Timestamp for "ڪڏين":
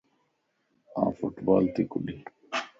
1.91-2.19